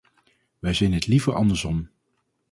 Wij 0.59 0.73
zien 0.73 0.93
het 0.93 1.07
liever 1.07 1.33
andersom. 1.35 1.89